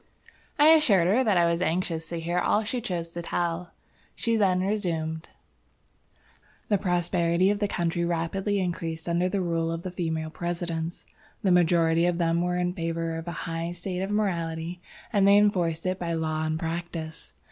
[0.57, 3.69] I assured her that I was anxious to hear all she chose to tell.
[4.15, 5.29] She then resumed:
[6.69, 11.05] "The prosperity of the country rapidly increased under the rule of the female Presidents.
[11.43, 14.81] The majority of them were in favor of a high state of morality,
[15.13, 17.33] and they enforced it by law and practice.